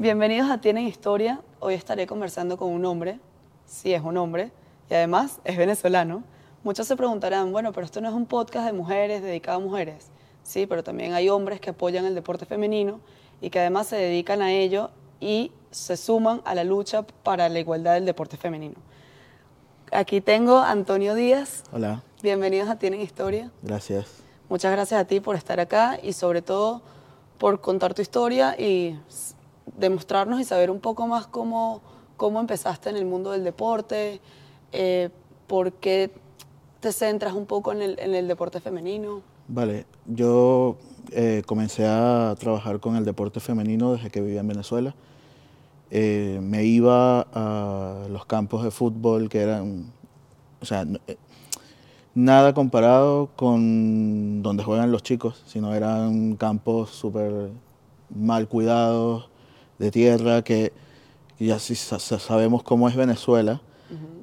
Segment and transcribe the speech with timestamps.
[0.00, 1.42] Bienvenidos a Tienen Historia.
[1.58, 3.20] Hoy estaré conversando con un hombre,
[3.66, 4.50] sí es un hombre,
[4.88, 6.24] y además es venezolano.
[6.64, 10.06] Muchos se preguntarán, bueno, pero esto no es un podcast de mujeres dedicado a mujeres.
[10.42, 13.00] Sí, pero también hay hombres que apoyan el deporte femenino
[13.42, 14.88] y que además se dedican a ello
[15.20, 18.76] y se suman a la lucha para la igualdad del deporte femenino.
[19.92, 21.62] Aquí tengo a Antonio Díaz.
[21.72, 22.02] Hola.
[22.22, 23.50] Bienvenidos a Tienen Historia.
[23.60, 24.22] Gracias.
[24.48, 26.80] Muchas gracias a ti por estar acá y sobre todo
[27.36, 28.98] por contar tu historia y
[29.76, 31.80] demostrarnos y saber un poco más cómo,
[32.16, 34.20] cómo empezaste en el mundo del deporte,
[34.72, 35.10] eh,
[35.46, 36.10] por qué
[36.80, 39.22] te centras un poco en el, en el deporte femenino.
[39.48, 40.76] Vale, yo
[41.10, 44.94] eh, comencé a trabajar con el deporte femenino desde que vivía en Venezuela.
[45.90, 49.92] Eh, me iba a los campos de fútbol que eran,
[50.60, 50.86] o sea,
[52.14, 57.50] nada comparado con donde juegan los chicos, sino eran campos súper
[58.14, 59.29] mal cuidados,
[59.80, 60.72] de tierra, que
[61.38, 63.62] ya si sabemos cómo es Venezuela,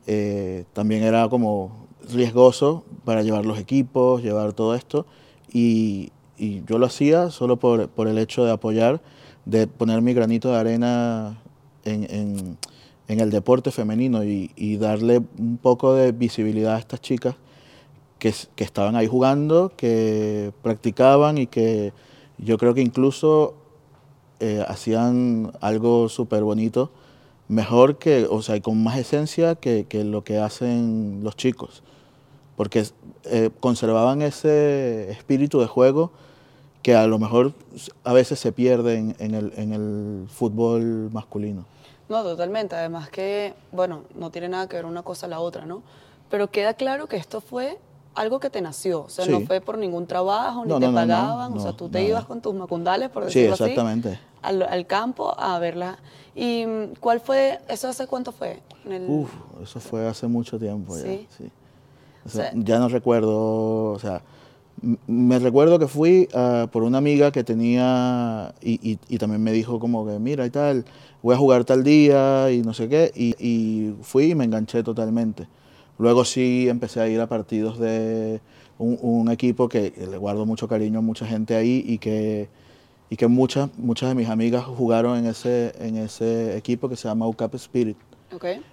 [0.05, 5.05] eh, también era como riesgoso para llevar los equipos, llevar todo esto,
[5.51, 9.01] y, yo lo hacía solo por, el hecho de apoyar,
[9.45, 11.41] de poner mi granito de arena
[11.83, 12.57] en,
[13.07, 17.35] el deporte femenino y, darle un poco de visibilidad a estas chicas
[18.19, 21.91] que, que estaban ahí jugando, que practicaban y que
[22.37, 23.55] yo creo que incluso
[24.39, 26.91] eh, hacían algo súper bonito,
[27.47, 31.83] mejor que, o sea, con más esencia que, que lo que hacen los chicos,
[32.55, 32.85] porque
[33.25, 36.11] eh, conservaban ese espíritu de juego
[36.81, 37.53] que a lo mejor
[38.03, 41.65] a veces se pierde en, el, en el fútbol masculino.
[42.09, 42.75] No, totalmente.
[42.75, 45.83] Además que, bueno, no tiene nada que ver una cosa a la otra, ¿no?
[46.29, 47.77] Pero queda claro que esto fue
[48.17, 51.59] algo que te nació, o sea, no fue por ningún trabajo, ni te pagaban, o
[51.59, 54.19] sea, tú te ibas con tus macundales, por decirlo sí, exactamente.
[54.41, 55.99] al, al, campo a verla.
[56.35, 58.59] ¿Y mm, cuál fue, eso hace cuánto fue?
[59.07, 59.29] Uf,
[59.61, 61.51] eso fue hace mucho tiempo ya, sí.
[62.25, 64.23] O sea, ya no recuerdo, o sea,
[65.05, 69.51] me recuerdo que fui uh, por una amiga que tenía y, y, y, también me
[69.51, 70.85] dijo como que mira y tal,
[71.21, 74.81] voy a jugar tal día y no sé qué, y, y fui y me enganché
[74.81, 75.47] totalmente.
[75.97, 78.39] Luego sí empecé a ir a partidos de
[78.77, 82.49] un, equipo que le guardo mucho cariño a mucha gente ahí y que,
[83.09, 87.07] y que muchas, muchas de mis amigas jugaron en ese, en ese equipo que se
[87.07, 87.97] llama UCAP Spirit.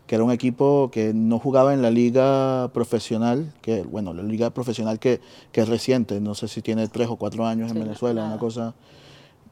[0.07, 4.51] que era un equipo que no jugaba en la liga profesional, que bueno, la liga
[4.51, 5.21] profesional que,
[5.53, 8.75] que es reciente, no sé si tiene tres o cuatro años en Venezuela, una cosa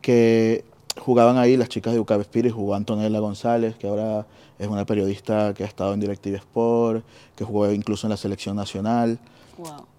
[0.03, 0.65] que
[1.01, 4.27] jugaban ahí las chicas de UCAP Spirit, jugó Antonella González, que ahora
[4.63, 8.55] es una periodista que ha estado en Directive Sport, que jugó incluso en la selección
[8.55, 9.19] nacional.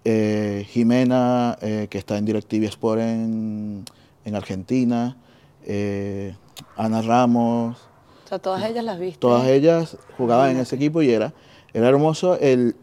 [0.04, 3.84] Eh, Jimena, eh, que está en Directive Sport en,
[4.32, 5.18] Argentina.
[5.66, 6.34] Eh,
[6.76, 7.76] Ana Ramos.
[8.24, 9.18] O sea, todas ellas las viste.
[9.18, 11.34] Todas ellas jugaban en ese equipo y era,
[11.74, 12.74] era hermoso el,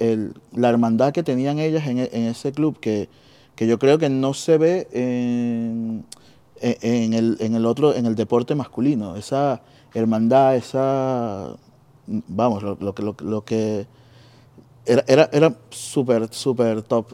[0.54, 3.10] la hermandad que tenían ellas en, ese club, que,
[3.56, 6.06] que yo creo que no se ve en
[6.62, 9.64] en el, en el otro, en el deporte masculino, esa
[9.96, 11.56] hermandad, esa,
[12.28, 13.88] vamos, lo, lo, lo, lo que
[14.86, 17.14] era, era, era súper, súper top.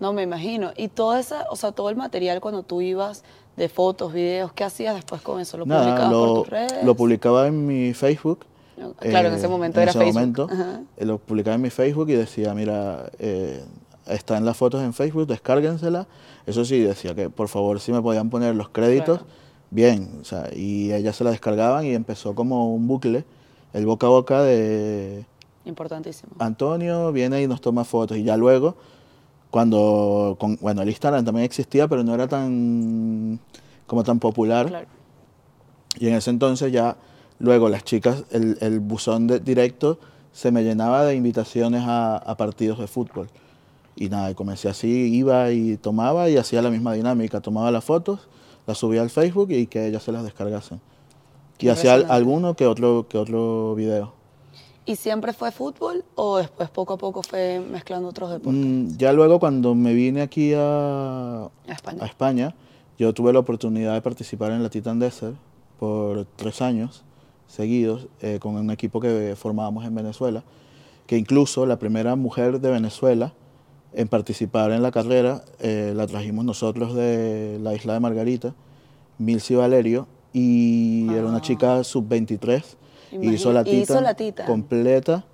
[0.00, 0.72] No, me imagino.
[0.76, 3.24] Y todo esa, o sea, todo el material cuando tú ibas
[3.56, 5.56] de fotos, videos, ¿qué hacías después con eso?
[5.56, 6.84] ¿Lo publicabas por tus redes?
[6.84, 8.44] Lo publicaba en mi Facebook.
[8.98, 10.02] Claro, en ese momento era Facebook.
[10.02, 13.62] En ese momento, eh, lo publicaba en mi Facebook y decía, mira, eh,
[14.06, 16.08] está en las fotos en Facebook, descárguensela.
[16.46, 19.20] Eso sí, decía que por favor si me podían poner los créditos,
[19.70, 20.18] bien.
[20.20, 23.24] O sea, y ellas se la descargaban y empezó como un bucle,
[23.74, 25.26] el boca a boca de...
[25.66, 26.32] Importantísimo.
[26.38, 28.76] Antonio viene y nos toma fotos y ya luego,
[29.50, 33.38] cuando, con, bueno, el Instagram también existía, pero no era tan,
[33.86, 34.86] como tan popular.
[35.98, 36.96] Y en ese entonces ya,
[37.38, 39.98] luego las chicas, el, el buzón de directo
[40.32, 43.28] se me llenaba de invitaciones a, a partidos de fútbol.
[43.96, 47.40] Y nada, y comencé así, iba y tomaba y hacía la misma dinámica.
[47.40, 48.28] Tomaba las fotos,
[48.66, 50.80] las subía al Facebook y que ellas se las descargasen.
[51.58, 54.12] Y hacía alguno que otro, que otro video.
[54.86, 58.60] ¿Y siempre fue fútbol o después poco a poco fue mezclando otros deportes?
[58.62, 62.54] Mm, ya luego cuando me vine aquí a, a, España.
[62.98, 65.36] yo tuve la oportunidad de participar en la Titan Desert
[65.78, 67.02] por tres años
[67.46, 70.42] seguidos eh, con un equipo que formábamos en Venezuela,
[71.06, 73.32] que incluso la primera mujer de Venezuela
[73.94, 75.44] en participar en la carrera.
[75.60, 78.54] Eh, la trajimos nosotros de la isla de Margarita,
[79.18, 82.62] Milsi Valerio, y era una chica sub-23.
[83.22, 84.14] Hizo la, tita la
[84.44, 85.24] completa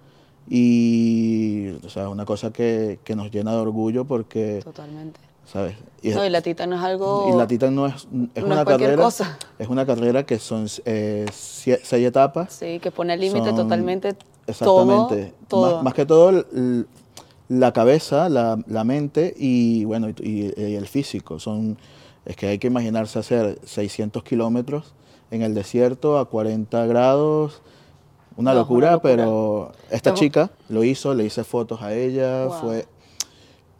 [0.47, 5.19] y o sea, una cosa que, que, nos llena de orgullo porque Totalmente.
[5.47, 5.77] ¿sabes?
[6.03, 7.31] no, y la Titan no es algo...
[7.33, 8.97] Y la Titan no es, es no una carrera...
[9.03, 9.39] cosa.
[9.59, 12.53] Es una carrera que son eh, seis etapas.
[12.53, 14.15] Sí, que pone al límite totalmente
[14.47, 15.33] Exactamente.
[15.49, 15.63] todo.
[15.63, 15.75] todo.
[15.77, 16.45] Más, más que todo
[17.49, 21.39] la cabeza, la, la mente y bueno y, y- y el físico.
[21.41, 21.77] Son,
[22.25, 24.95] es que hay que imaginarse hacer 600 kilómetros
[25.31, 27.63] en el desierto a 40 grados.
[28.37, 32.47] Una No, es una locura, pero esta chica lo hizo, le hice fotos a ella,
[32.47, 32.61] Wow.
[32.61, 32.87] fue...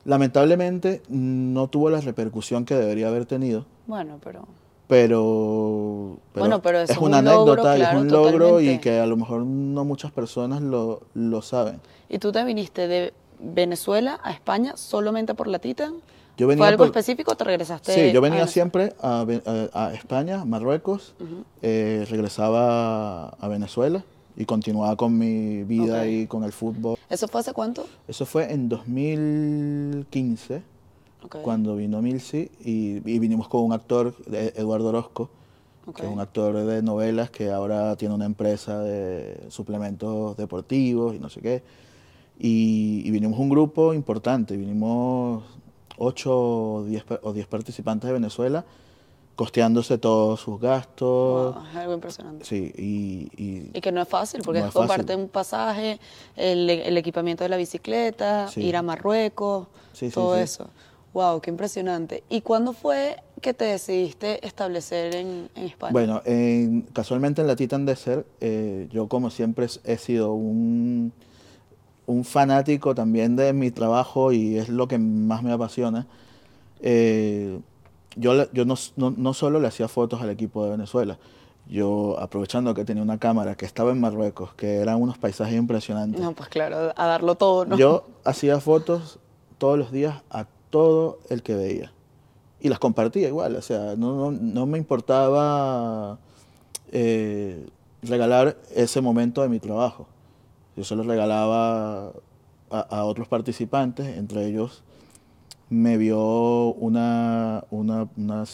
[0.05, 4.47] Lamentablemente no tuvo la repercusión que debería haber tenido, Bueno, pero...
[4.89, 9.07] pero, Bueno, pero es una un logro, anécdota y es un logro y que a
[9.07, 11.81] lo mejor no muchas personas lo, lo saben.
[12.09, 15.95] ¿Y tú te viniste de Venezuela a España solamente por la Titan?
[16.41, 17.93] Yo venía ¿Fue algo por- específico o te regresaste?
[17.93, 18.47] Sí, yo a venía Venezuela?
[18.47, 19.27] siempre a,
[19.75, 21.15] a- a España, Marruecos,
[21.61, 24.03] eh, regresaba a Venezuela
[24.39, 26.07] y continuaba con mi vida Ok.
[26.09, 26.97] y con el fútbol.
[27.11, 27.85] ¿Eso fue hace cuánto?
[28.09, 30.63] Eso fue en 2015,
[31.25, 35.29] Ok, cuando vino Milsi y, y vinimos con un actor, de- Eduardo Orozco,
[35.87, 35.97] ok.
[35.97, 41.19] que es un actor de novelas que ahora tiene una empresa de suplementos deportivos y
[41.19, 41.63] no sé qué.
[42.39, 45.45] Y, y vinimos un grupo importante, vinimos
[46.01, 48.65] 8 o 10, pa- o 10 participantes de Venezuela,
[49.37, 51.55] costeándose todos sus gastos.
[51.55, 52.45] Wow, es algo impresionante.
[52.45, 55.99] Sí, y, y- Y que no es fácil, porque No comparte un pasaje,
[56.37, 58.63] el, el equipamiento de la bicicleta, Sí.
[58.63, 60.43] ir a Marruecos, sí, todo sí.
[60.43, 60.69] eso.
[61.13, 62.23] Wow, qué impresionante.
[62.29, 65.93] ¿Y cuándo fue que te decidiste establecer en, en España?
[65.93, 71.13] Bueno, en- casualmente en la Titan Desert, eh, yo como siempre he sido un,
[72.07, 76.07] un fanático también de mi trabajo y es lo que más me apasiona.
[76.83, 77.61] eh,
[78.17, 81.19] yo yo no, no- no solo le hacía fotos al equipo de Venezuela,
[81.69, 86.21] yo aprovechando que tenía una cámara que estaba en Marruecos, que eran unos paisajes impresionantes,
[86.21, 87.77] No, pues claro, a darlo todo, ¿no?
[87.77, 89.19] yo hacía fotos
[89.59, 91.93] todos los días a todo el que veía.
[92.61, 96.19] Y las compartía igual, o sea, no, no, no me importaba
[96.93, 97.67] eh,
[98.03, 100.07] regalar ese momento de mi trabajo.
[100.81, 102.07] Yo se lo regalaba
[102.71, 104.83] a, a otros participantes, entre ellos
[105.69, 108.45] me vio una, una, una,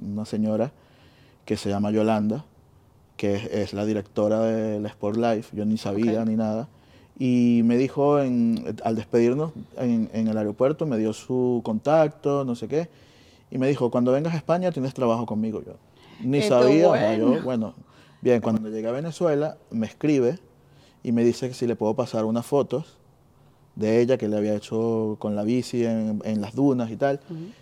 [0.00, 0.72] una- señora
[1.44, 2.44] que se llama Yolanda,
[3.16, 6.26] que es, es la directora de la Sport Life, yo ni sabía Ok.
[6.26, 6.66] ni nada,
[7.20, 12.56] y me dijo en- al despedirnos en, en el aeropuerto, me dio su contacto, no
[12.56, 12.88] sé qué,
[13.48, 15.62] y me dijo, cuando vengas a España tienes trabajo conmigo.
[15.64, 15.74] Yo
[16.18, 17.42] ni Qué sabía, o sea, yo, bueno.
[17.44, 17.74] bueno,
[18.22, 20.40] bien, cuando llegué a Venezuela me escribe
[21.06, 22.98] y me dice que si le puedo pasar unas fotos
[23.76, 27.20] de ella que le había hecho con la bici en, en las dunas y tal.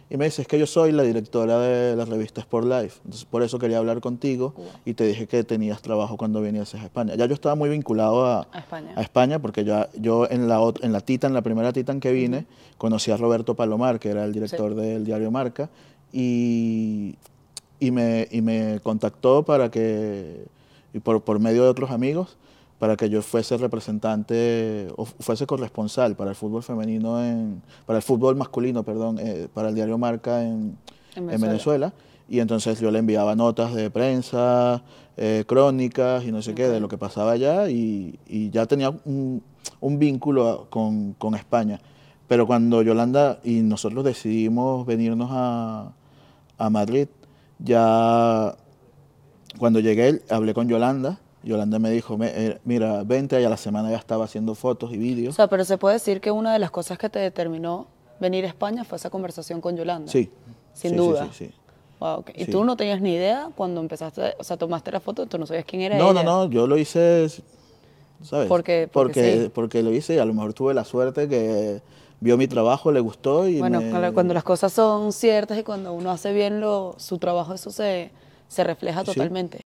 [0.09, 3.27] Y me dice, es que yo soy la directora de la revista Sport Life, entonces
[3.27, 4.55] por eso quería hablar contigo
[4.87, 7.17] y te dije que tenías trabajo cuando venías a España.
[7.17, 8.93] Ya yo estaba muy vinculado a, A España.
[8.97, 12.47] a España porque ya, yo en la, en la Titan, la primera Titan que vine,
[12.79, 15.69] conocí a Roberto Palomar, que era el director del diario Marca,
[16.13, 17.17] y,
[17.79, 20.47] y, me, y me contactó para que,
[20.95, 22.39] y por, por medio de otros amigos,
[22.79, 28.03] para que yo fuese representante o fuese corresponsal para el fútbol femenino, en, para el
[28.03, 30.77] fútbol masculino, perdón, eh, para el diario Marca en,
[31.17, 31.93] En en Venezuela.
[32.29, 34.83] Y entonces yo le enviaba notas de prensa,
[35.17, 38.91] eh, crónicas y no sé qué, de lo que pasaba allá y, y ya tenía
[39.05, 39.43] un,
[39.81, 41.81] un vínculo a- con, con España.
[42.27, 45.93] Pero cuando Yolanda y nosotros decidimos venirnos a,
[46.57, 47.09] a Madrid,
[47.59, 48.55] ya
[49.59, 51.19] cuando llegué hablé con Yolanda.
[51.45, 54.93] Yolanda me dijo, "Me- eh, mira, vente, y a la semana ya estaba haciendo fotos
[54.93, 55.35] y O vídeos.
[55.35, 57.87] sea, pero se puede decir que una de las cosas que te determinó
[58.21, 60.11] venir a España fue esa conversación con Yolanda.
[60.11, 60.31] Sí.
[60.73, 61.29] Sin sí, duda.
[61.33, 61.55] sí, sí.
[62.01, 62.25] Wow.
[62.35, 62.51] Y Sí.
[62.51, 65.65] tú no tenías ni idea cuando empezaste, o sea, tomaste la foto, tú no sabías
[65.65, 66.23] quién era No, ella.
[66.25, 67.29] no, no, yo lo hice,
[68.23, 68.49] ¿sabes?
[68.49, 69.51] Porque- porque porque, sí.
[69.55, 71.83] porque lo hice y a lo mejor tuve la suerte que
[72.21, 75.93] vio mi trabajo, le gustó y Bueno, me- cuando- las cosas son ciertas y cuando
[75.93, 78.11] uno hace bien lo, su trabajo, eso se,
[78.49, 79.07] se refleja Sí.
[79.07, 79.61] totalmente.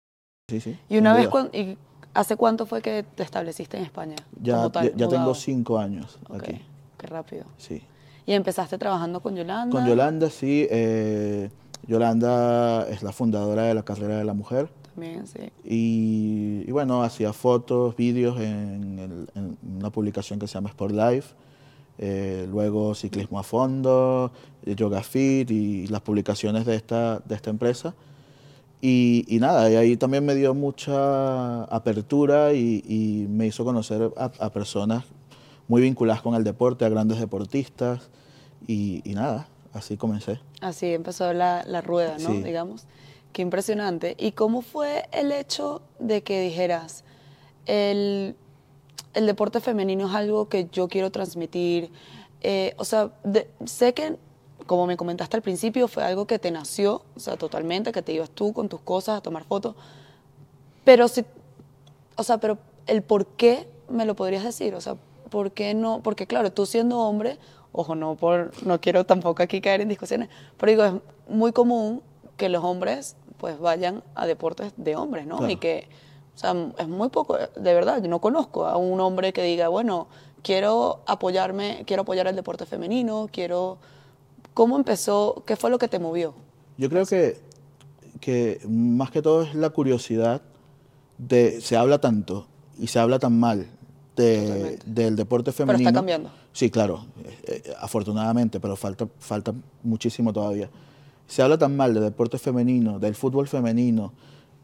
[0.48, 0.76] Sí, sí.
[0.90, 1.78] Y una vez, cuan- y
[2.12, 4.16] ¿hace cuánto fue que te estableciste en España?
[4.42, 6.60] Ya, tal, ya, ya tengo cinco años Ok, aquí.
[6.98, 7.44] qué rápido.
[7.56, 7.82] Sí.
[8.26, 9.72] ¿Y empezaste trabajando con Yolanda?
[9.74, 10.66] Con Yolanda, sí.
[10.70, 11.50] eh,
[11.86, 14.68] Yolanda es la fundadora de la carrera de la mujer.
[14.94, 15.50] También, sí.
[15.64, 20.94] Y, y bueno, hacía fotos, vídeos en, el- en una publicación que se llama Sport
[20.94, 21.34] Life.
[21.96, 24.32] eh, luego ciclismo a fondo,
[24.66, 27.94] yoga fit y las publicaciones de esta, de esta empresa.
[28.86, 34.10] Y, y nada, y ahí también me dio mucha apertura y, y me hizo conocer
[34.18, 35.04] a, a personas
[35.68, 38.10] muy vinculadas con el deporte, a grandes deportistas.
[38.66, 40.38] Y, y nada, así comencé.
[40.60, 42.30] Así empezó la, la rueda, ¿no?
[42.32, 42.42] Sí.
[42.42, 42.84] Digamos.
[43.32, 44.16] Qué impresionante.
[44.18, 47.04] ¿Y cómo fue el hecho de que dijeras,
[47.64, 48.36] el,
[49.14, 51.90] el deporte femenino es algo que yo quiero transmitir?
[52.42, 54.18] Eh, o sea, de- sé que
[54.66, 58.12] como me comentaste al principio, fue algo que te nació, o sea, totalmente, que te
[58.12, 59.74] ibas tú con tus cosas a tomar fotos.
[60.84, 61.24] Pero si,
[62.16, 64.96] o sea, pero el por qué me lo podrías decir, o sea,
[65.30, 66.00] ¿por qué no?
[66.02, 67.38] Porque claro, tú siendo hombre,
[67.72, 70.92] ojo, no por, no quiero tampoco aquí caer en discusiones, pero digo, es
[71.28, 72.02] muy común
[72.36, 75.48] que los hombres pues vayan a deportes de hombres, ¿no?
[75.50, 75.88] Y que,
[76.34, 79.68] o sea, es muy poco, de verdad, yo no conozco a un hombre que diga,
[79.68, 80.06] bueno,
[80.42, 83.78] quiero apoyarme, quiero apoyar el deporte femenino, quiero...
[84.54, 85.42] ¿Cómo empezó?
[85.46, 86.34] ¿Qué fue lo que te movió?
[86.78, 87.38] Yo creo que,
[88.20, 90.42] que más que todo es la curiosidad
[91.18, 92.46] de, se habla tanto
[92.78, 93.66] y se habla tan mal
[94.16, 95.78] de, del deporte femenino.
[95.78, 96.30] Pero está cambiando.
[96.52, 100.70] Sí, claro, eh, eh, afortunadamente, pero falta, falta muchísimo todavía.
[101.26, 104.12] Se habla tan mal del deporte femenino, del fútbol femenino,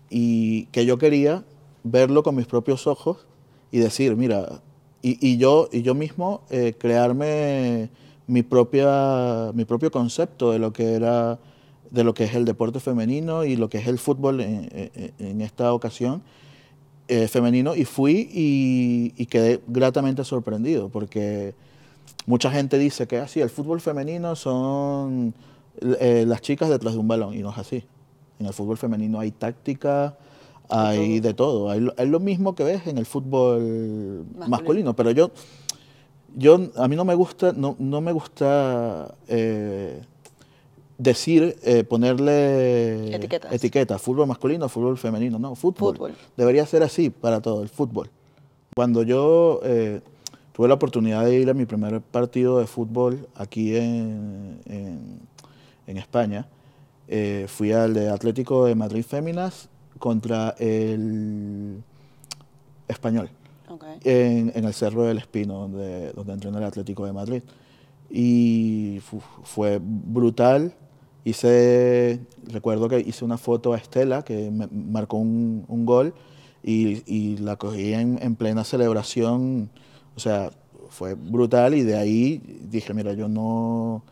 [0.08, 1.42] y que yo quería
[1.82, 3.26] verlo con mis propios ojos
[3.72, 4.60] y decir, mira,
[5.02, 7.90] y, y yo, y yo mismo eh, crearme
[8.30, 11.38] mi, propia, mi propio concepto de lo que era
[11.90, 15.12] de lo que es el deporte femenino y lo que es el fútbol en, en,
[15.18, 16.22] en esta ocasión
[17.08, 21.54] eh, femenino y fui y, y, quedé gratamente sorprendido porque
[22.26, 25.34] mucha gente dice que así, el fútbol femenino son
[25.80, 27.82] eh, las chicas detrás de un balón y no es así.
[28.38, 30.16] En el fútbol femenino hay táctica,
[30.68, 31.68] hay de todo.
[31.68, 35.32] Hay, hay, lo mismo que ves en el fútbol masculino, masculino pero yo,
[36.36, 40.00] yo, a mí no me gusta, no, no me gusta eh,
[40.98, 43.52] decir, eh, ponerle Etiquetas.
[43.52, 45.96] etiqueta, fútbol masculino, fútbol femenino, no, fútbol.
[45.96, 46.14] fútbol.
[46.36, 48.10] Debería ser así para todo, el fútbol.
[48.74, 50.00] Cuando yo eh,
[50.52, 55.20] tuve la oportunidad de ir a mi primer partido de fútbol aquí en, en,
[55.86, 56.46] en España,
[57.08, 59.68] eh, fui al de Atlético de Madrid Féminas
[59.98, 61.82] contra el
[62.86, 63.28] Español,
[63.80, 63.98] Okay.
[64.04, 67.42] en, en, el Cerro del Espino, donde, donde entrena el Atlético de Madrid.
[68.10, 69.00] Y
[69.44, 70.74] fue brutal,
[71.24, 76.14] hice, recuerdo que hice una foto a Estela, que me marcó un, un gol,
[76.62, 79.70] y, y, la cogí en, en, plena celebración,
[80.14, 80.50] o sea,
[80.90, 84.02] fue brutal, y de ahí dije, mira, yo no,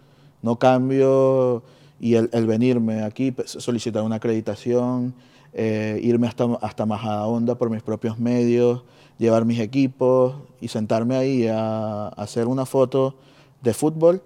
[0.43, 1.63] no cambio,
[2.01, 5.15] y el, el venirme aquí, solicitar una acreditación,
[5.53, 8.85] eh, irme hasta, hasta Majadahonda por mis propios medios,
[9.19, 13.15] llevar mis equipos y sentarme ahí a, a hacer una foto
[13.61, 14.23] de fútbol,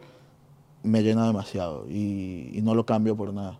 [0.82, 3.58] me llena demasiado y, y, no lo cambio por nada.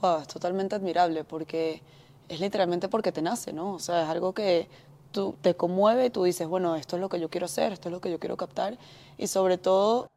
[0.00, 1.82] Wow, es totalmente admirable porque
[2.28, 3.74] es literalmente porque te nace, ¿no?
[3.74, 4.68] O sea, es algo que
[5.10, 7.88] tú te conmueve y tú dices, bueno, esto es lo que yo quiero hacer, esto
[7.88, 8.78] es lo que yo quiero captar
[9.18, 10.08] y sobre todo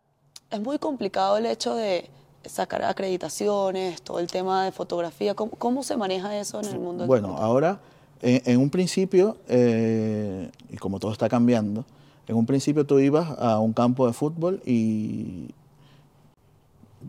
[0.51, 2.09] es muy complicado el hecho de
[2.45, 7.07] sacar acreditaciones, todo el tema de fotografía, ¿cómo, cómo se maneja eso en el mundo?
[7.07, 7.79] Bueno, ahora,
[8.23, 11.85] en, un principio, eh, y como todo está cambiando,
[12.27, 15.49] en un principio tú ibas a un campo de fútbol y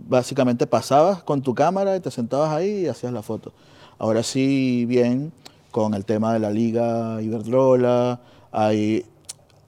[0.08, 3.52] básicamente pasabas con tu cámara y te sentabas ahí y hacías la foto.
[3.98, 5.32] Ahora sí, bien,
[5.70, 8.20] con el tema de la Liga Iberdrola,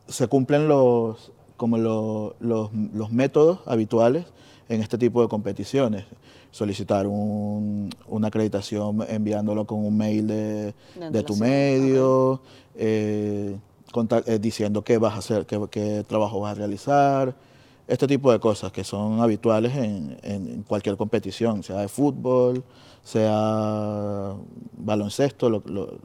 [0.09, 1.31] se cumplen los,
[2.41, 4.26] los métodos habituales
[4.69, 6.07] en este tipo de competiciones.
[6.57, 10.75] Solicitar un, una acreditación enviándolo con un mail de,
[11.11, 12.41] de tu medio,
[12.75, 13.59] eh,
[13.93, 17.35] contact, eh, diciendo qué vas a hacer, qué, qué, trabajo vas a realizar,
[17.87, 22.65] este tipo de cosas que son habituales en, en cualquier competición, sea de fútbol,
[23.05, 24.33] sea
[24.79, 25.99] baloncesto, lo, lo,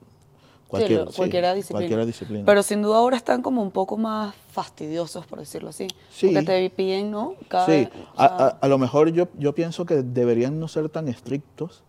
[0.72, 1.80] Cualquier, sí, cualquiera, disciplina.
[1.80, 2.46] cualquiera, disciplina.
[2.46, 5.88] Pero sin duda ahora están como un poco más fastidiosos, por decirlo así.
[6.10, 6.28] Sí.
[6.28, 7.36] Porque te piden, ¿no?
[7.50, 8.26] Cada, sí, o sea...
[8.26, 11.84] a, a, a, lo mejor yo, yo pienso que deberían no ser tan estrictos,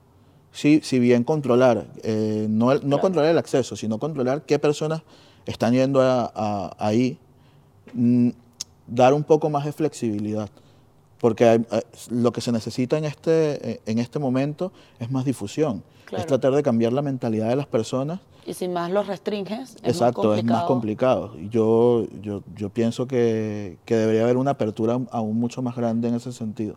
[0.50, 3.00] sí, si bien controlar, eh, no, no claro.
[3.00, 5.02] controlar el acceso, sino controlar qué personas
[5.46, 7.18] están yendo a, ahí,
[7.94, 8.30] mm,
[8.88, 10.50] dar un poco más de flexibilidad.
[11.20, 11.64] Porque hay,
[12.10, 15.84] lo que se necesita en este, en este momento es más difusión.
[16.12, 16.20] Claro.
[16.20, 19.84] Es tratar de cambiar la mentalidad de las personas y si más los restringes, es
[19.84, 21.36] Exacto, más es más complicado.
[21.50, 26.16] Yo, yo, yo pienso que, que, debería haber una apertura aún mucho más grande en
[26.16, 26.76] ese sentido.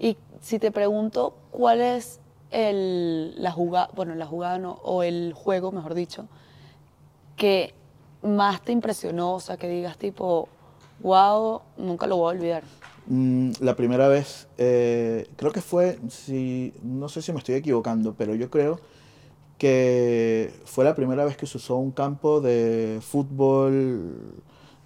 [0.00, 2.18] Y si te pregunto, ¿cuál es
[2.50, 6.26] el, la jugada, bueno, la jugada no, o el juego, mejor dicho,
[7.36, 7.74] que
[8.22, 9.34] más te impresionó?
[9.34, 10.48] O sea, que digas tipo,
[11.00, 12.62] wow, nunca lo voy a olvidar.
[13.06, 18.14] Mm, la primera vez, eh, creo que fue, si, no sé si me estoy equivocando,
[18.16, 18.80] pero yo creo
[19.58, 24.16] que fue la primera vez que se usó un campo de fútbol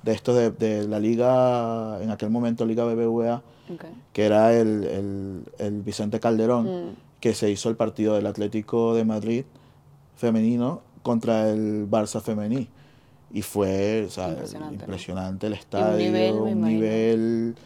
[0.03, 3.43] de esto de, de la liga, en aquel momento Liga BBVA,
[3.75, 3.91] okay.
[4.13, 6.97] que era el, el, el, Vicente Calderón, mm.
[7.21, 9.45] que se hizo el partido del Atlético de Madrid
[10.17, 12.69] femenino contra el Barça femení.
[13.33, 17.57] Y fue o sea, impresionante, impresionante, el estadio, un nivel, un, nivel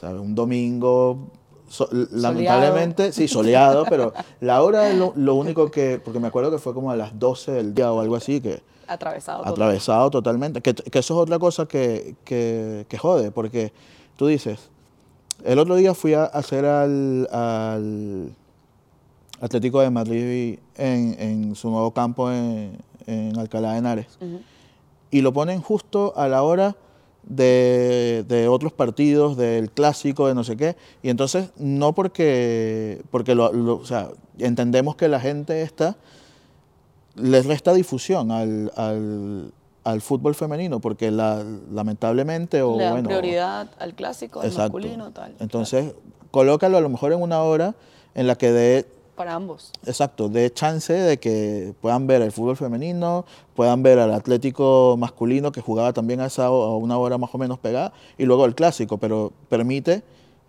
[0.00, 0.20] ¿sabes?
[0.20, 1.30] un domingo
[1.68, 6.50] so- lamentablemente, sí, soleado, pero la hora es lo, lo único que, porque me acuerdo
[6.50, 9.46] que fue como a las 12 del día o algo así, que Atravesado.
[9.46, 13.72] atravesado totalmente, que, que eso es otra cosa que, que, que jode, porque
[14.16, 14.68] tú dices,
[15.44, 18.30] el otro día fui a hacer al, al
[19.40, 24.06] Atlético de Madrid en, en su nuevo campo en, en Alcalá de Henares
[25.10, 26.76] y lo ponen justo a la hora
[27.26, 30.76] de, de otros partidos, del clásico, de no sé qué.
[31.02, 35.96] Y entonces, no porque, porque lo, lo- o sea, entendemos que la gente está,
[37.16, 39.52] les resta difusión al, al,
[39.84, 44.78] al fútbol femenino, porque la, lamentablemente, o Le dan bueno, prioridad al clásico, al exacto.
[44.78, 45.34] masculino, tal.
[45.40, 45.92] Entonces,
[46.30, 47.74] colócalo a lo mejor en una hora
[48.14, 48.86] en la que dé
[49.16, 49.70] Para ambos.
[49.86, 55.52] Exacto, de chance de que puedan ver el fútbol femenino, puedan ver al Atlético masculino
[55.52, 58.54] que jugaba también a, esa, a una hora más o menos pegada, y luego el
[58.56, 60.02] clásico, pero permite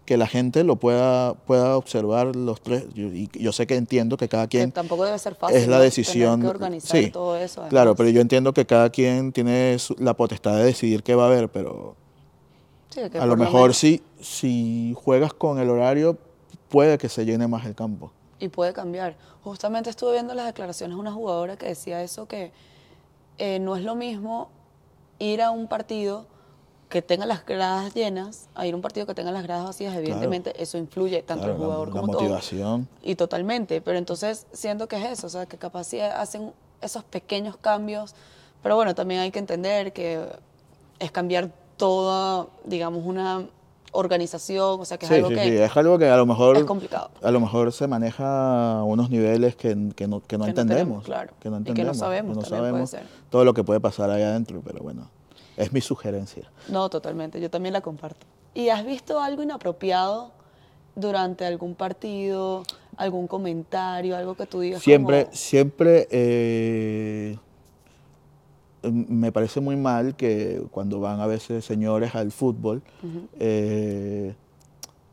[0.06, 2.86] que la gente lo pueda, pueda observar los tres.
[2.94, 5.58] Yo, y yo sé que entiendo que cada Que quien tampoco debe ser fácil.
[5.58, 6.42] es la decisión.
[6.42, 7.62] Tener que organizar sí, todo eso.
[7.70, 7.98] claro, además.
[7.98, 11.30] pero yo entiendo que cada quien tiene su- la potestad de decidir qué va a
[11.30, 11.96] ver, pero
[12.90, 16.18] Sí, que a lo mejor menos- si, si juegas con el horario,
[16.70, 18.12] puede que se llene más el campo.
[18.40, 19.16] Y puede cambiar.
[19.44, 22.52] Justamente estuve viendo las declaraciones de una jugadora que decía eso, que
[23.38, 24.50] eh, no es lo mismo
[25.20, 26.26] ir a un partido
[26.90, 29.96] que tenga las gradas llenas, a ir a un partido que tenga las gradas vacías,
[29.96, 32.22] evidentemente eso influye tanto Claro, al la- jugador la como todo.
[32.22, 32.88] motivación.
[33.02, 37.04] Y totalmente, pero entonces siento que es eso, o sea, que capaz sí hacen esos
[37.04, 38.14] pequeños cambios,
[38.62, 40.28] pero bueno, también hay que entender que
[41.00, 43.46] es cambiar toda, digamos, una
[43.96, 46.26] organización, o sea, que es Sí, algo sí, que sí, es algo que a lo
[46.26, 47.10] mejor es complicado.
[47.24, 50.46] a lo mejor se maneja a unos niveles que, que no, que no Que no
[50.46, 51.04] entendemos.
[51.04, 51.34] tenemos, claro.
[51.40, 51.98] Que no Y que no entendemos.
[51.98, 53.04] sabemos, no también puede sabemos ser.
[53.30, 55.10] todo lo que puede pasar ahí adentro, pero bueno,
[55.58, 56.50] es mi sugerencia.
[56.70, 58.26] No, totalmente, yo también la comparto.
[58.54, 60.32] ¿Y has visto algo inapropiado
[60.96, 62.64] durante algún partido,
[62.98, 64.82] algún comentario, algo que tú digas?
[64.82, 67.38] Siempre, como- siempre eh,
[68.92, 72.82] me parece muy mal que cuando van a veces señores al fútbol,
[73.40, 74.34] eh,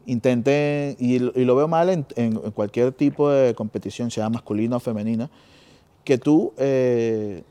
[0.07, 4.77] intenten, y, lo- y lo veo mal en, en cualquier tipo de competición, sea masculina
[4.77, 5.31] o femenina,
[6.05, 7.45] que tú eh,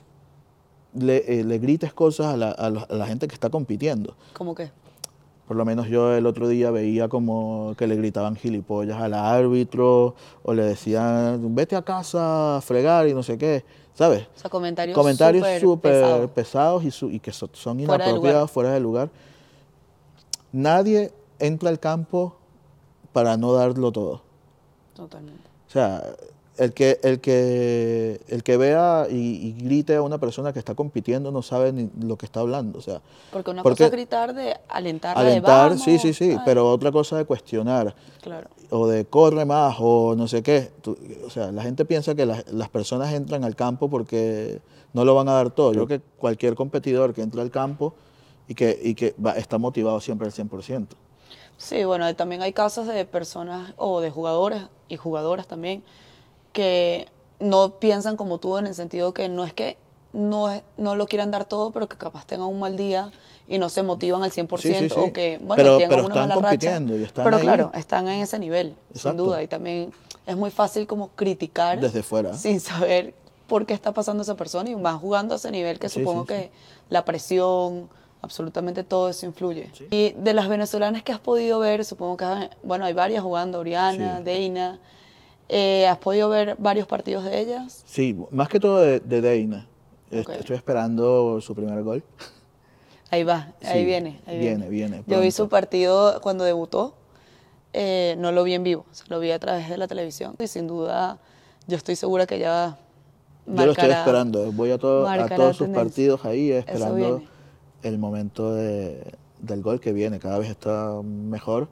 [0.93, 4.15] le, eh, le grites cosas a la, a la- a la gente que está compitiendo.
[4.33, 4.71] ¿Cómo qué?
[5.47, 10.15] Por lo menos yo el otro día veía como que le gritaban gilipollas al árbitro
[10.43, 14.27] o le decían, vete a casa a fregar y no sé qué, ¿sabes?
[14.35, 16.83] O sea, comentarios Comentarios súper pesados.
[16.83, 19.09] y, su- y que so- son Fuera inapropiados, fuera de lugar.
[20.51, 22.35] Nadie entra al campo
[23.13, 24.21] para no darlo todo.
[24.95, 25.41] Totalmente.
[25.67, 26.03] O sea,
[26.57, 30.75] el que, el que, el que vea y, y grite a una persona que está
[30.75, 32.79] compitiendo no sabe ni lo que está hablando.
[32.79, 36.13] O sea, Porque una Porque cosa es gritar de alentar, de alentar, vamos, sí, sí,
[36.13, 38.49] sí, ay, pero otra cosa de cuestionar Claro.
[38.69, 40.71] o de corre más o no sé qué.
[40.81, 44.59] Tú- o sea, la gente piensa que las, las personas entran al campo porque
[44.93, 45.71] no lo van a dar todo.
[45.73, 47.93] Yo creo que cualquier competidor que entra al campo
[48.47, 50.87] y que, y que va- está motivado siempre al 100%.
[51.57, 55.83] Sí, bueno, también hay casos de personas o de jugadores y jugadoras también
[56.53, 57.07] que
[57.39, 59.77] no piensan como tú en el sentido que no es que
[60.13, 63.11] no, es- no lo quieran dar todo, pero que capaz tengan un mal día
[63.47, 64.95] y no se motivan al 100% Sí, sí, sí.
[64.97, 66.49] o que, bueno, Pero- tengan pero una están mala racha.
[66.49, 67.43] compitiendo y están pero ahí.
[67.43, 69.41] claro, están en ese nivel, sin duda.
[69.41, 69.91] Y también
[70.25, 72.33] es muy fácil como criticar Desde fuera.
[72.35, 73.13] sin saber
[73.47, 76.51] por qué está pasando esa persona y más jugando a ese nivel que supongo que
[76.89, 77.89] la presión,
[78.21, 79.69] absolutamente todo eso influye.
[79.89, 84.21] Y de las venezolanas que has podido ver, supongo que, bueno, hay varias jugando, Oriana.
[84.21, 84.79] Deina,
[85.53, 87.83] eh, ¿has podido ver varios partidos de ellas?
[87.85, 89.67] Sí, más que todo de, de Deina.
[90.09, 90.35] Est- Ok.
[90.39, 92.03] Estoy esperando su primer gol.
[93.11, 96.95] Ahí va, ahí Sí, viene, ahí viene, viene, Yo vi su partido cuando debutó,
[97.73, 100.65] eh, no lo vi en vivo, lo vi a través de la televisión y sin
[100.65, 101.19] duda
[101.67, 102.77] yo estoy segura que ya
[103.45, 104.51] Yo lo estoy marcará- esperando.
[104.53, 107.27] Voy a, todo- a marcará todos sus partidos ahí esperando viene.
[107.83, 109.03] el momento de-
[109.39, 110.17] del gol que viene.
[110.19, 111.67] Cada vez está mejor,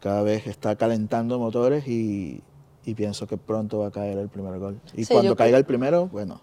[0.00, 2.42] cada vez está calentando motores y,
[2.86, 4.80] y pienso que pronto va a caer el primer gol.
[4.94, 6.40] Y Sí, cuando caiga creo- el primero, bueno,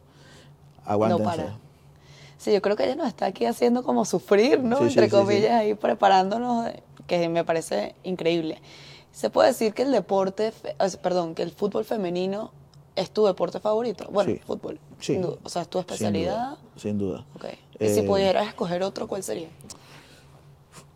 [0.85, 1.23] aguántense.
[1.23, 1.57] para.
[2.37, 4.77] Sí, yo creo que ella nos está aquí haciendo como sufrir, ¿no?
[4.79, 6.69] Sí, Entre sí, comillas, ahí preparándonos,
[7.07, 8.61] que me parece increíble.
[9.13, 12.51] Se puede decir que el deporte, fe- perdón, que el fútbol femenino
[12.95, 14.09] es tu deporte favorito.
[14.11, 14.79] Bueno, fútbol.
[14.99, 15.13] Sí.
[15.13, 15.37] sin duda.
[15.43, 16.57] O sea, es tu Sin duda, especialidad.
[16.75, 17.25] Sin duda.
[17.35, 17.45] Ok.
[17.79, 19.47] Y si Eh, pudieras escoger otro, ¿cuál sería?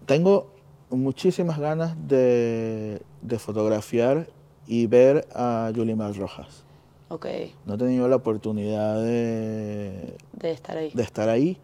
[0.06, 0.48] Tengo
[0.90, 4.30] muchísimas ganas de, de fotografiar
[4.67, 6.63] y ver a Yulimar Rojas.
[7.10, 7.25] Ok,
[7.65, 10.91] No he tenido la oportunidad de, de estar ahí.
[10.93, 11.58] de estar ahí,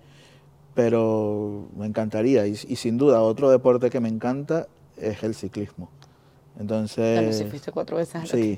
[0.74, 2.48] pero me encantaría.
[2.48, 5.90] Y, y sin duda, otro deporte que me encanta es el ciclismo.
[6.60, 7.16] Entonces...
[7.20, 8.58] Bueno, si fuiste cuatro veces Sí,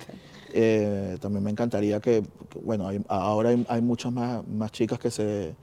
[0.54, 2.24] eh, también me encantaría que,
[2.64, 5.56] bueno, hay- ahora hay, hay muchas más, más chicas que se,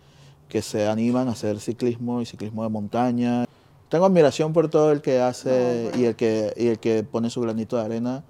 [0.49, 3.45] que se animan a hacer ciclismo y ciclismo de montaña.
[3.89, 5.51] Tengo admiración por todo el que hace
[5.85, 8.25] No, pero- y, el que, y el que pone su granito de arena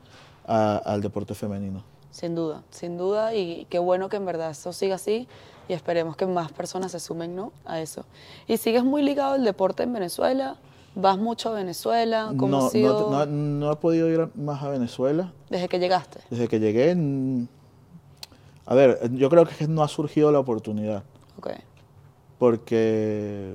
[0.53, 1.83] a- al deporte femenino.
[2.11, 5.27] Sin duda, sin duda, y qué bueno que en verdad eso siga así
[5.69, 7.53] y esperemos que más personas se sumen ¿no?
[7.65, 8.05] a eso.
[8.47, 10.57] ¿Y sigues muy ligado al deporte en Venezuela?
[10.95, 12.27] ¿Vas mucho a Venezuela?
[12.37, 15.33] ¿Cómo No, ha sido no, no, no he podido ir más a Venezuela.
[15.49, 16.21] desde que llegaste?
[16.29, 16.95] Desde que llegué,
[18.67, 21.03] a ver, yo creo que no ha surgido la oportunidad,
[21.39, 21.49] Ok.
[22.39, 23.55] porque,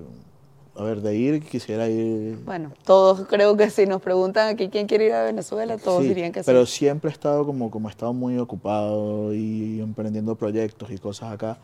[0.77, 4.87] a ver, de ir quisiera ir Bueno, todos creo que si nos preguntan aquí quién
[4.87, 6.77] quiere ir a Venezuela, todos Sí, dirían que pero sí.
[6.77, 11.57] siempre he estado como, como he estado muy ocupado y emprendiendo proyectos y cosas acá.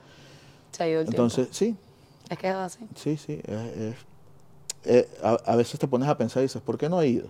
[0.72, 1.82] Se ha ido el Entonces, sí, tiempo.
[2.30, 2.80] Es que es así.
[2.96, 3.40] sí, sí.
[3.46, 3.96] es- es-
[4.86, 7.28] eh, a, a veces te pones a pensar y dices, ¿por qué no he ido?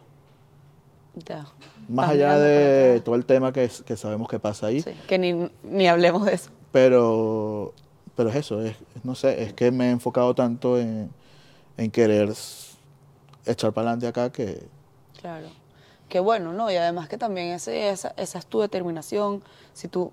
[1.28, 1.46] Ya.
[1.90, 5.20] Más allá de todo el tema que, es- que sabemos que pasa ahí, Sí, que
[5.20, 6.50] ni, ni hablemos de eso.
[6.72, 7.74] pero,
[8.16, 11.10] pero es eso, es, es- no sé, es que me he enfocado tanto en,
[11.78, 12.34] en querer
[13.46, 14.64] echar para adelante acá que...
[15.20, 15.48] Claro.
[16.10, 16.70] Qué bueno, ¿no?
[16.72, 19.42] Y además que también ese, esa, esa es tu determinación.
[19.74, 20.12] Si tu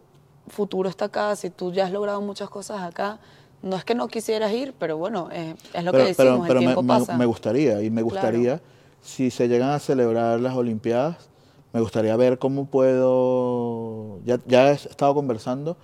[0.49, 3.19] futuro está acá, si tú ya has logrado muchas cosas acá,
[3.63, 6.61] no es que no quisieras ir, pero bueno, eh, es lo pero, que decimos, pero
[6.61, 7.17] el me, tiempo me- pasa.
[7.19, 8.61] me gustaría, y me gustaría,
[9.03, 11.29] si se llegan a celebrar las Olimpiadas,
[11.73, 15.77] me gustaría ver cómo puedo, ya, ya he estado conversando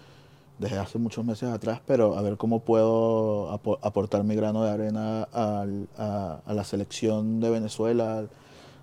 [0.58, 4.70] desde hace muchos meses atrás, pero a ver cómo puedo apo- aportar mi grano de
[4.70, 8.24] arena al- a, a la selección de Venezuela,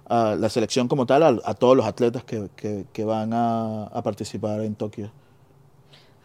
[0.07, 3.85] a la selección como tal, al- a, todos los atletas que, que- que van a,
[3.85, 5.11] a participar en Tokio.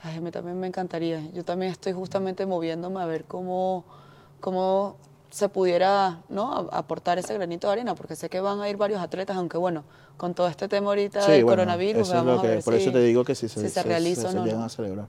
[0.02, 1.22] Ay, a mí también me encantaría.
[1.32, 3.84] Yo también estoy justamente moviéndome a ver cómo,
[4.40, 4.96] cómo
[5.30, 6.68] se pudiera ¿no?
[6.72, 9.84] aportar ese granito de arena, porque sé que van a ir varios atletas, aunque bueno,
[10.16, 12.50] con todo este tema ahorita Sí, del bueno, coronavirus, eso es vamos lo que, a
[12.50, 14.44] ver por si, eso te digo que si se, si se realiza o no.
[14.44, 14.64] llegan ¿no?
[14.64, 15.08] a celebrar.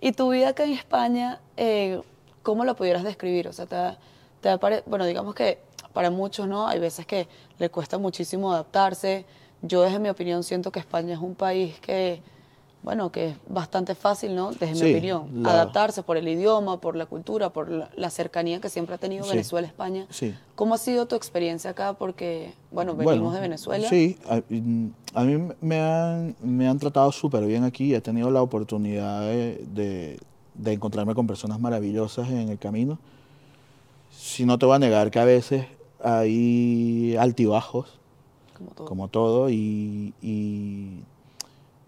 [0.00, 2.00] Y tu vida acá en España, eh,
[2.42, 3.48] ¿cómo la pudieras describir?
[3.48, 3.98] O sea, te, da-
[4.40, 5.58] te pare- bueno, digamos que
[5.92, 6.66] para muchos, ¿no?
[6.68, 9.26] Hay veces que le cuesta muchísimo adaptarse.
[9.62, 12.22] Yo, desde mi opinión, siento que España es un país que,
[12.82, 14.52] bueno, que es bastante fácil, ¿no?
[14.52, 18.60] Desde Sí, mi opinión, la- adaptarse por el idioma, por la cultura, por la, cercanía
[18.60, 19.30] que siempre ha tenido Sí.
[19.30, 20.06] Venezuela-España.
[20.08, 20.34] Sí.
[20.54, 21.92] ¿Cómo ha sido tu experiencia acá?
[21.92, 23.88] Porque, bueno, venimos Bueno, de Venezuela.
[23.88, 24.40] Sí, a,
[25.20, 27.94] a mí me han, me han tratado súper bien aquí.
[27.94, 30.18] He tenido la oportunidad de, de-
[30.54, 32.98] de encontrarme con personas maravillosas en el camino.
[34.10, 35.66] Si no te voy a negar que a veces
[36.02, 37.98] hay altibajos,
[38.56, 38.86] Como todo.
[38.86, 41.00] como todo, y, y,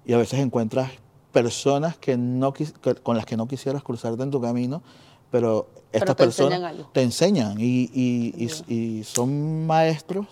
[0.05, 0.91] y a veces encuentras
[1.33, 2.67] personas que no que-
[3.03, 4.83] con las que no quisieras cruzarte en tu camino,
[5.31, 6.91] pero estas te personas enseñan algo.
[6.93, 10.27] te enseñan y, y- y- y son maestros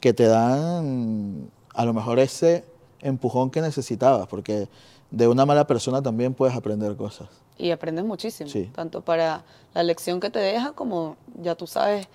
[0.00, 2.64] que te dan a lo mejor ese
[3.00, 4.68] empujón que necesitabas, porque
[5.10, 7.28] de una mala persona también puedes aprender cosas.
[7.58, 8.70] Y aprendes muchísimo, Sí.
[8.74, 12.08] tanto para la lección que te deja como ya tú sabes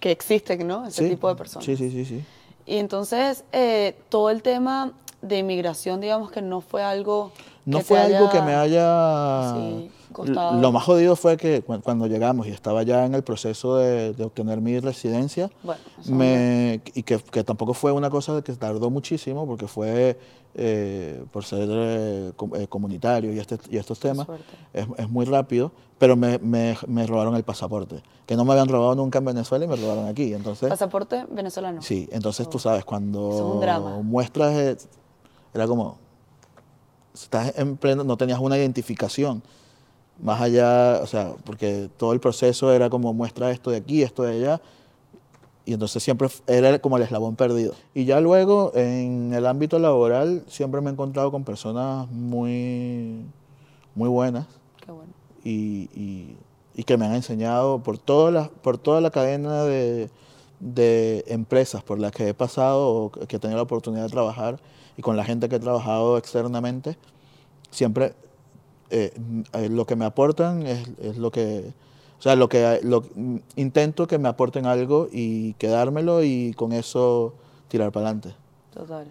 [0.00, 0.86] que existen, ¿no?
[0.86, 1.64] Ese Sí, tipo de personas.
[1.66, 2.24] Sí, sí, sí, sí.
[2.66, 7.32] Y entonces, eh, todo el tema de inmigración, digamos que no fue algo...
[7.64, 9.52] No que fue algo haya- que me haya...
[9.54, 10.58] Sí, costado.
[10.58, 14.14] Lo más jodido fue que cu- cuando llegamos y estaba ya en el proceso de,
[14.14, 18.88] de obtener mi residencia, Bueno, me, y que, que tampoco fue una cosa que tardó
[18.88, 20.18] muchísimo, porque fue
[20.54, 24.26] eh, por ser eh, eh, comunitario y, este, y estos temas,
[24.72, 28.68] es, es muy rápido, pero me, me- me robaron el pasaporte, que no me habían
[28.68, 30.32] robado nunca en Venezuela y me robaron aquí.
[30.32, 31.82] Entonces, Pasaporte venezolano.
[31.82, 33.28] Sí, entonces tú sabes, cuando
[33.98, 34.76] es muestras, eh,
[35.54, 35.96] era como,
[37.14, 39.42] estás en pleno, no tenías una identificación,
[40.20, 44.22] más allá, o sea, porque todo el proceso era como muestra esto de aquí, esto
[44.24, 44.60] de allá,
[45.64, 47.74] y entonces siempre era como el eslabón perdido.
[47.94, 53.24] Y ya luego, en el ámbito laboral, siempre me he encontrado con personas muy,
[53.94, 54.46] muy buenas,
[54.84, 55.12] Qué bueno.
[55.44, 56.36] y, y-
[56.74, 60.10] y que me han enseñado por toda la, por toda la cadena de,
[60.60, 64.58] de empresas por las que he pasado o que he tenido la oportunidad de trabajar
[64.98, 66.98] y con la gente que he trabajado externamente,
[67.70, 68.14] siempre
[68.90, 69.12] eh,
[69.52, 71.72] eh, lo que me aportan es, es lo que,
[72.18, 73.04] o sea, lo que lo,
[73.54, 77.32] intento que me aporten algo y quedármelo y con eso
[77.68, 78.34] tirar para adelante.
[78.74, 79.06] Total.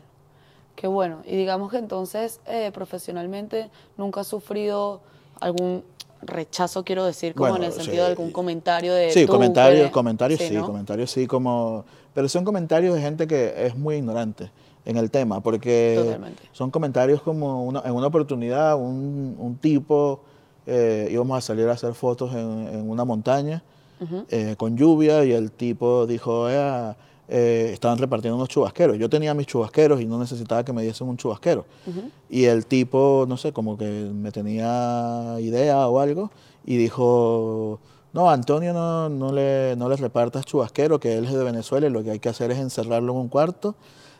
[0.76, 1.20] Qué bueno.
[1.26, 5.00] Y digamos que entonces, eh, profesionalmente, nunca has sufrido
[5.40, 5.86] algún
[6.22, 8.12] rechazo, quiero decir, como Bueno, en el sentido de sí.
[8.12, 10.66] algún comentario de Sí, tú, comentarios, que- comentarios sí, ¿no?
[10.66, 11.86] comentarios sí, como...
[12.14, 14.52] Pero son comentarios de gente que es muy ignorante
[14.88, 16.44] en el tema, porque Totalmente.
[16.54, 20.22] son comentarios como una- en una oportunidad un, un tipo,
[20.66, 23.62] eh, íbamos a salir a hacer fotos en, en una montaña
[24.00, 24.24] Ujú.
[24.30, 26.96] eh, con lluvia y el tipo dijo, "Ea,
[27.28, 28.98] eh, estaban repartiendo unos chubasqueros.
[28.98, 31.66] Yo tenía mis chubasqueros y no necesitaba que me diesen un chubasquero.
[32.30, 36.32] Y el tipo, no sé, como que me tenía idea o algo
[36.66, 37.80] y dijo,
[38.14, 41.90] no, Antonio no, no, le, no le repartas chubasquero, que él es de Venezuela y
[41.90, 43.76] lo que hay que hacer es encerrarlo en un cuarto,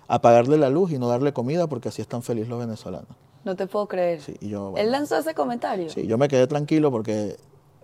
[0.08, 3.10] apagarle la luz y no darle comida porque así están felices los venezolanos.
[3.44, 4.22] No te puedo creer.
[4.22, 5.90] Sí, y yo, Él bueno, lanzó ese comentario.
[5.90, 7.38] sí, yo me quedé tranquilo porque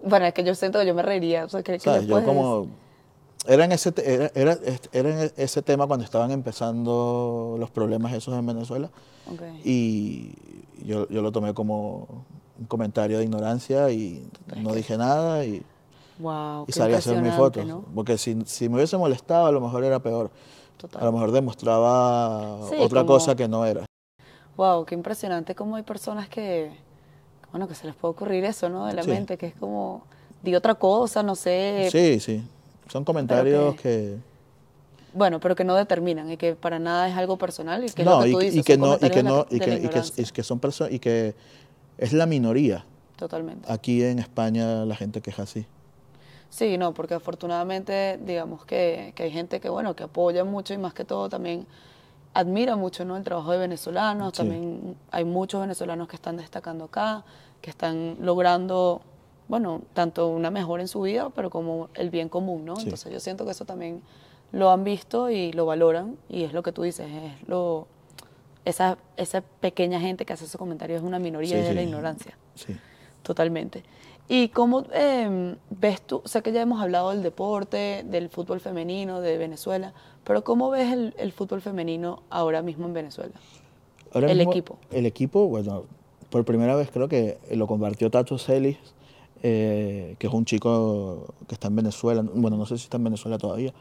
[0.03, 1.45] Bueno, es que yo siento que yo me reiría.
[1.45, 2.05] O sea, ¿qué- qué ¿Sabes?
[2.07, 2.67] Yo como...
[3.45, 4.57] Era en, ese, era, era,
[4.93, 8.89] era en ese tema cuando estaban empezando los problemas esos en Venezuela
[9.29, 9.33] decir?
[9.59, 9.65] Ok.
[9.65, 10.31] y
[10.85, 12.25] yo, yo lo tomé como
[12.57, 14.25] un comentario de ignorancia y
[14.61, 15.61] no dije nada y,
[16.19, 17.65] Wow, y salí a hacer mis fotos.
[17.65, 17.83] ¿no?
[17.95, 20.29] Porque si, si me hubiese molestado a lo mejor era peor.
[20.77, 21.01] Total.
[21.01, 23.85] A lo mejor demostraba Sí, otra como- cosa que no era.
[24.57, 26.71] Wow, qué impresionante cómo hay personas que,
[27.51, 28.85] bueno, que se les puede ocurrir eso, ¿no?
[28.85, 29.09] De la Sí.
[29.09, 30.03] mente, que es como,
[30.43, 31.87] di otra cosa, no sé.
[31.91, 32.43] Sí, sí.
[32.91, 34.17] Son comentarios que- que...
[35.15, 38.05] Bueno, pero que no determinan y que para nada es algo personal y que es
[38.05, 39.73] no, lo que y, tú y dices, que son no, y que no, y que,
[39.75, 41.35] y que, y que son personas, y que
[41.97, 42.83] es la minoría.
[43.15, 43.71] Totalmente.
[43.71, 45.65] Aquí en España la gente que es así.
[46.53, 50.77] Sí, no, porque afortunadamente, digamos que, que hay gente que, bueno, que apoya mucho y
[50.77, 51.65] más que todo también
[52.35, 53.17] admira mucho, ¿no?
[53.17, 54.33] El trabajo de venezolanos.
[54.33, 54.37] Sí.
[54.37, 57.25] También hay muchos venezolanos que están destacando acá,
[57.59, 59.01] que están logrando,
[59.47, 62.75] bueno, tanto una mejora en su vida, pero como el bien común, ¿no?
[62.75, 62.83] Sí.
[62.83, 64.03] Entonces yo siento que eso también
[64.51, 67.87] lo han visto y lo valoran y es lo que tú dices, es lo...
[68.63, 72.37] Esa, esa pequeña gente que hace esos comentarios es una minoría Sí, de la ignorancia.
[72.53, 72.77] Sí.
[73.23, 73.83] Totalmente.
[74.29, 76.21] ¿Y cómo eh, ves tú?
[76.25, 80.91] Sé que ya hemos hablado del deporte, del fútbol femenino, de Venezuela, pero ¿cómo ves
[80.93, 83.33] el, el fútbol femenino ahora mismo en Venezuela?
[84.13, 84.77] Ahora El mismo, equipo.
[84.91, 85.83] El equipo, bueno,
[86.29, 88.77] por primera vez creo que lo compartió Tacho Celis,
[89.41, 93.03] eh, que es un chico que está en Venezuela, bueno, no sé si está en
[93.03, 93.73] Venezuela todavía,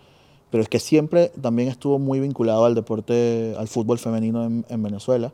[0.51, 4.83] pero es que siempre también estuvo muy vinculado al deporte, al fútbol femenino en, en
[4.83, 5.33] Venezuela.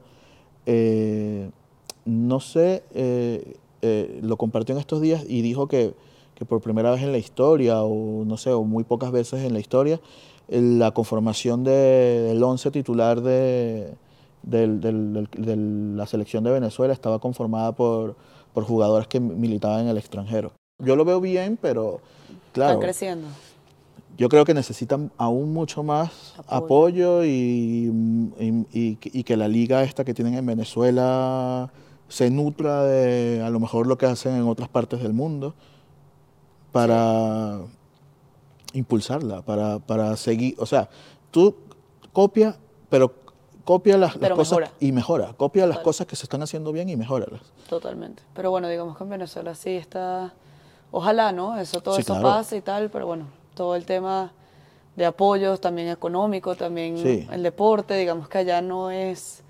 [0.66, 1.51] Eh,
[2.05, 2.83] no sé,
[3.83, 5.95] eh, lo compartió en estos días y dijo que,
[6.35, 9.53] que por primera vez en la historia, o no sé, o muy pocas veces en
[9.53, 10.01] la historia,
[10.49, 13.93] la conformación de- del once titular de,
[14.43, 15.57] del- del- de
[15.97, 18.17] la selección de Venezuela estaba conformada por,
[18.55, 20.53] por jugadoras que militaban en el extranjero.
[20.83, 22.01] Yo lo veo bien, pero
[22.53, 23.27] claro, Están creciendo.
[24.17, 26.57] yo creo que necesitan aún mucho más Apoyo.
[27.19, 27.93] apoyo, y,
[28.38, 31.71] y- y y que la liga esta que tienen en Venezuela
[32.09, 35.55] se nutra de a lo mejor lo que hacen en otras partes del mundo
[36.73, 37.61] para
[38.73, 40.88] impulsarla, para, para seguir, o sea,
[41.31, 41.55] tú
[42.12, 42.57] copia,
[42.90, 43.12] pero
[43.64, 44.71] copia las, cosas mejora.
[44.81, 47.40] y mejora, copia las cosas que se están haciendo bien y mejóralas.
[47.68, 48.23] Totalmente.
[48.35, 50.33] Pero bueno, digamos que en Venezuela sí está.
[50.90, 51.59] Ojalá, ¿no?
[51.59, 52.29] Eso, todo Sí, eso claro.
[52.29, 54.33] pase y tal, pero bueno, todo el tema
[54.97, 57.27] de apoyos, también económico, también Sí.
[57.31, 59.44] el deporte, digamos que allá no es.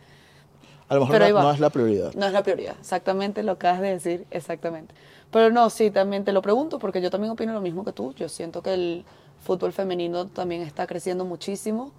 [0.88, 2.14] A lo mejor no, es la prioridad.
[2.14, 4.94] No es la prioridad, exactamente lo acabas de decir, exactamente.
[5.30, 8.14] Pero no, sí, también te lo pregunto porque yo también opino lo mismo que tú.
[8.14, 9.04] Yo siento que el
[9.44, 11.92] fútbol femenino también está creciendo muchísimo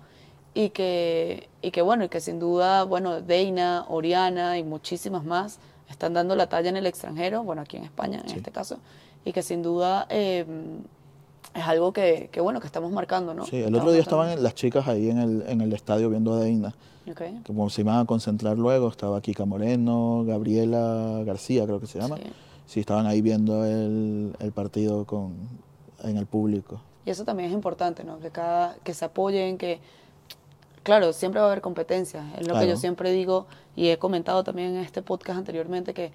[0.54, 5.60] y que, y que bueno, y que sin duda, bueno, Deina, Oriana y muchísimas más
[5.89, 8.80] están dando la talla en el extranjero, bueno, aquí en España en este caso,
[9.25, 10.45] y que sin duda eh,
[11.54, 13.46] es algo que, que, bueno, que estamos marcando, ¿no?
[13.46, 14.24] Sí, el Estamos otro día marcando.
[14.24, 16.74] estaban las chicas ahí en el, en el estadio viendo a Deina.
[17.10, 22.00] Ok, como se iban a concentrar luego, estaba Kika Moreno, Gabriela García, creo que se
[22.00, 22.18] llama.
[22.18, 22.24] Sí.
[22.68, 25.34] Sí, estaban ahí viendo el, el partido con,
[26.04, 26.82] en el público.
[27.06, 28.20] Y eso también es importante, ¿no?
[28.20, 29.80] Que, cada, que se apoyen, que,
[30.84, 32.22] claro, siempre va a haber competencia.
[32.36, 32.68] Es lo que Claro.
[32.68, 36.12] yo siempre digo y he comentado también en este podcast anteriormente, que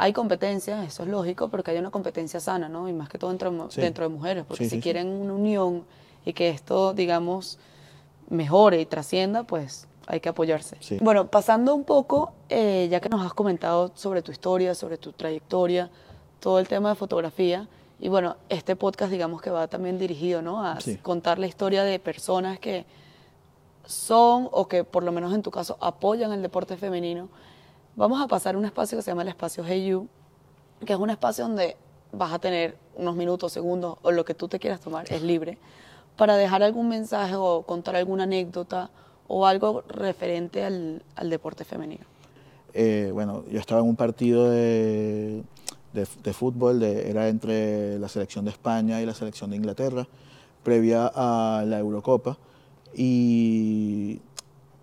[0.00, 2.88] hay competencia, eso es lógico, pero que haya una competencia sana, ¿no?
[2.88, 3.32] Y más que todo
[3.68, 3.80] Sí.
[3.80, 5.84] dentro de mujeres, porque Sí, si sí, quieren una unión
[6.24, 7.58] y que esto, digamos,
[8.28, 10.76] mejore y trascienda, pues hay que apoyarse.
[11.00, 15.12] Bueno, pasando un poco, eh, ya que nos has comentado sobre tu historia, sobre tu
[15.12, 15.90] trayectoria,
[16.40, 17.66] todo el tema de fotografía,
[17.98, 20.64] y bueno, este podcast digamos que va también dirigido, ¿no?
[20.64, 22.86] A contar la historia de personas que
[23.84, 27.28] son o que por lo menos en tu caso apoyan el deporte femenino.
[27.98, 30.06] Vamos a pasar a un espacio que se llama el espacio Hey You,
[30.86, 31.76] que es un espacio donde
[32.12, 35.58] vas a tener unos minutos, segundos o lo que tú te quieras tomar, es libre,
[36.16, 38.88] para dejar algún mensaje o contar alguna anécdota
[39.26, 42.04] o algo referente al, al deporte femenino.
[42.72, 45.42] Eh, bueno, yo estaba en un partido de,
[45.92, 50.06] de, de fútbol, de- era entre la selección de España y la selección de Inglaterra,
[50.62, 52.38] previa a la Eurocopa.
[52.94, 54.20] Y,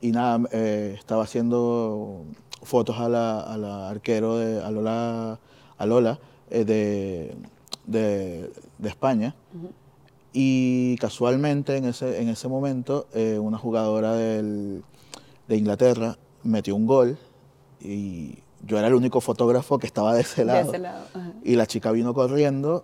[0.02, 2.26] y nada, eh, estaba haciendo
[2.66, 5.40] fotos a la, a la arquero de a Lola,
[5.78, 7.36] a Lola eh, de,
[7.86, 9.36] de, de España.
[10.34, 14.84] Y casualmente en ese, en ese momento eh, una jugadora del-
[15.48, 17.18] de Inglaterra metió un gol
[17.80, 20.70] y yo era el único fotógrafo que estaba de ese De lado.
[20.70, 21.06] ese lado.
[21.14, 21.32] ajá.
[21.44, 22.84] Y la chica vino corriendo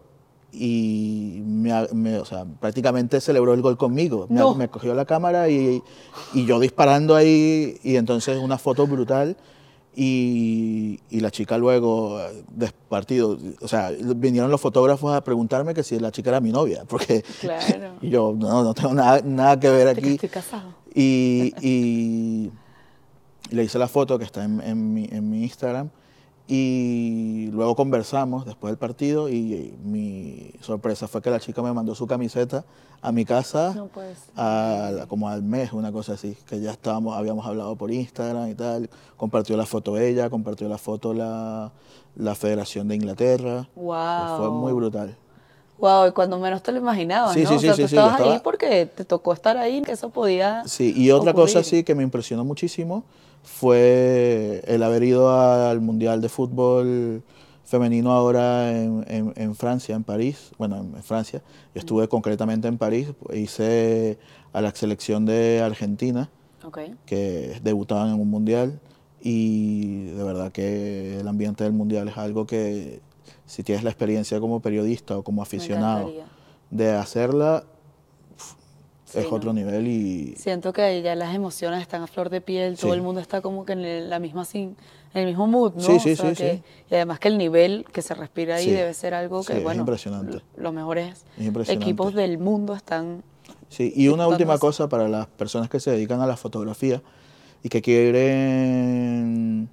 [0.54, 4.28] y me, me- o sea, prácticamente celebró el gol conmigo.
[4.30, 4.54] Me, No.
[4.56, 5.82] me cogió la cámara y,
[6.34, 9.36] y yo disparando ahí y entonces una foto brutal.
[9.93, 12.17] Y, y la chica luego,
[12.49, 16.51] des partido, o sea, vinieron los fotógrafos a preguntarme que si la chica era mi
[16.51, 17.95] novia, porque Claro.
[18.01, 20.13] y yo no, no tengo nada, nada que ver aquí.
[20.13, 20.73] Estoy casado.
[20.95, 22.51] Y, y
[23.49, 25.89] le hice la foto que está en, en mi, en mi Instagram
[26.53, 31.95] y luego conversamos después del partido y mi sorpresa fue que la chica me mandó
[31.95, 32.65] su camiseta
[33.01, 33.89] a mi casa No
[34.35, 38.55] a- como al mes, una cosa así, que ya estábamos, habíamos hablado por Instagram y
[38.55, 41.71] tal, compartió la foto ella, compartió la foto la,
[42.17, 44.37] la Federación de Inglaterra, Wow.
[44.37, 45.15] fue muy brutal.
[45.77, 47.49] Wow, y cuando menos te lo imaginabas, Sí, ¿no?
[47.49, 50.09] sí, o sí, sea, sí, tú estabas ahí porque te tocó estar ahí, que eso
[50.09, 53.05] podía Sí, y otra cosa sí que me impresionó muchísimo
[53.43, 57.23] fue el haber ido al Mundial de Fútbol
[57.63, 61.41] femenino ahora en, en- en Francia, en París, bueno, en, Francia.
[61.73, 64.17] Yo estuve concretamente en París, hice
[64.51, 66.30] a la selección de Argentina,
[67.06, 68.80] que debutaban en un Mundial,
[69.21, 72.99] y de verdad que el ambiente del Mundial es algo que
[73.45, 76.08] si tienes la experiencia como periodista o como aficionado
[76.71, 77.63] de hacerla,
[79.12, 79.36] Sí, es ¿no?
[79.38, 80.36] otro nivel y...
[80.38, 82.97] Siento que ya las emociones están a flor de piel, todo Sí.
[82.97, 84.78] el mundo está como que en el- la misma sin,
[85.13, 85.82] en el mismo mood, ¿no?
[85.82, 86.63] Sí, sí, O sea sí, que- sí.
[86.89, 89.63] Y además que el nivel que se respira ahí debe ser algo que, Sí, es
[89.63, 90.41] bueno, impresionante.
[90.56, 91.86] los mejores Es impresionante.
[91.86, 93.24] equipos del mundo están...
[93.69, 97.02] Sí, y una última cosa para las personas que se dedican a la fotografía
[97.63, 99.69] y que quieren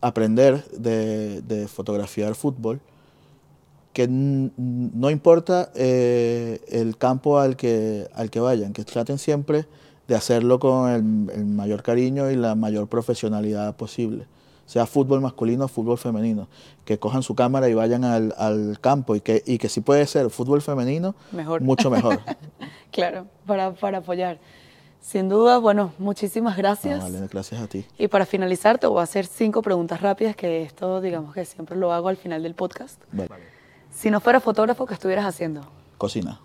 [0.00, 2.80] aprender de, de fotografiar fútbol,
[3.94, 9.66] que no importa eh, el campo al que, al que vayan, que traten siempre
[10.08, 14.26] de hacerlo con el, el mayor cariño y la mayor profesionalidad posible,
[14.66, 16.48] sea fútbol masculino o fútbol femenino,
[16.84, 20.04] que cojan su cámara y vayan al, al campo y que, y que si puede
[20.06, 21.62] ser fútbol femenino, Mejor.
[21.62, 22.20] mucho mejor.
[22.90, 24.38] Claro, para, para apoyar.
[25.00, 27.02] Sin duda, bueno, muchísimas gracias.
[27.02, 27.84] Vale, gracias a ti.
[27.98, 31.76] Y para finalizar, te voy a hacer cinco preguntas rápidas, que esto, digamos que siempre
[31.76, 33.02] lo hago al final del podcast.
[33.10, 33.28] Vale.
[33.94, 35.62] Si no fuera fotógrafo, ¿qué estuvieras haciendo?
[35.98, 36.40] Cocina.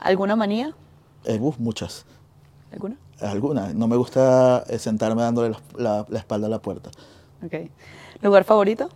[0.00, 0.74] ¿Alguna manía?
[1.24, 2.04] Eh, muchas.
[2.72, 2.96] ¿Alguna?
[3.20, 3.74] Algunas.
[3.74, 6.90] No me gusta eh, sentarme dándole la, la- la espalda a la puerta.
[7.44, 7.54] Ok.
[8.22, 8.88] ¿Lugar favorito?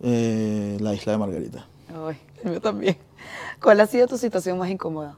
[0.00, 1.66] Eh, la isla de Margarita.
[2.06, 2.96] Ay, el mío también.
[3.62, 5.16] ¿Cuál ha sido tu situación más incómoda?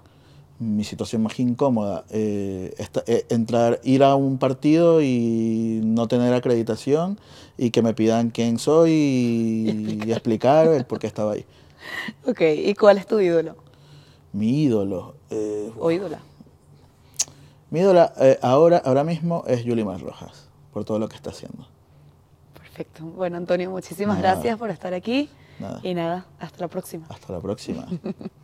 [0.59, 6.33] Mi situación más incómoda, eh, esta- eh, entrar, ir a un partido y no tener
[6.33, 7.19] acreditación
[7.59, 11.45] y que me pidan quién soy y, y explicar el por qué estaba ahí.
[12.27, 13.57] Ok, ¿y cuál es tu ídolo?
[14.33, 15.15] Mi ídolo.
[15.31, 16.19] eh, ¿O ídola?
[17.71, 21.67] mi ídola eh, ahora, ahora mismo es Yulimar Rojas, por todo lo que está haciendo.
[22.55, 23.05] Perfecto.
[23.05, 24.33] Bueno, Antonio, muchísimas Nada.
[24.35, 25.29] gracias por estar aquí.
[25.59, 25.81] Nada.
[25.83, 27.07] Y nada, hasta la próxima.
[27.09, 27.87] Hasta la próxima.